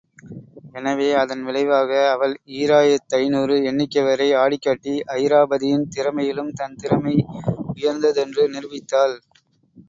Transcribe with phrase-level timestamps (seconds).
[0.71, 7.15] எனவே அதன் விளைவாக அவள் ஈராயிரத்தைந்நூறு எண்ணிக்கைவரை ஆடிக்காட்டி, அயிராபதியின் திறமையிலும் தன் திறமை
[7.71, 9.15] உயர்ந்த தென்று நிரூபித்தாள்.